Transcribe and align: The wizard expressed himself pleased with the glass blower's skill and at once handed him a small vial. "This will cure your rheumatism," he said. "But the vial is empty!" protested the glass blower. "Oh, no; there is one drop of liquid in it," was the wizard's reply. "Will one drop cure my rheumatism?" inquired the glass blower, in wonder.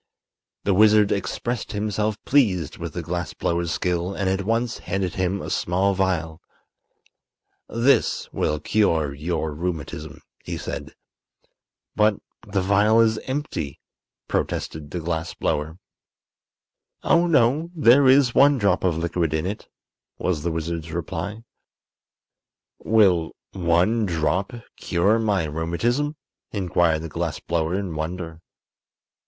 The 0.63 0.73
wizard 0.73 1.11
expressed 1.11 1.73
himself 1.73 2.17
pleased 2.25 2.79
with 2.79 2.93
the 2.93 3.03
glass 3.03 3.35
blower's 3.35 3.69
skill 3.71 4.15
and 4.15 4.27
at 4.27 4.41
once 4.45 4.79
handed 4.79 5.13
him 5.13 5.39
a 5.43 5.51
small 5.51 5.93
vial. 5.93 6.41
"This 7.69 8.27
will 8.33 8.59
cure 8.59 9.13
your 9.13 9.53
rheumatism," 9.53 10.23
he 10.43 10.57
said. 10.57 10.95
"But 11.95 12.15
the 12.47 12.61
vial 12.63 12.99
is 12.99 13.19
empty!" 13.27 13.79
protested 14.27 14.89
the 14.89 15.01
glass 15.01 15.35
blower. 15.35 15.77
"Oh, 17.03 17.27
no; 17.27 17.69
there 17.75 18.07
is 18.07 18.33
one 18.33 18.57
drop 18.57 18.83
of 18.83 18.97
liquid 18.97 19.35
in 19.35 19.45
it," 19.45 19.67
was 20.17 20.41
the 20.41 20.49
wizard's 20.51 20.91
reply. 20.91 21.43
"Will 22.79 23.33
one 23.51 24.07
drop 24.07 24.51
cure 24.77 25.19
my 25.19 25.43
rheumatism?" 25.43 26.15
inquired 26.51 27.03
the 27.03 27.07
glass 27.09 27.39
blower, 27.39 27.75
in 27.75 27.93
wonder. 27.93 28.41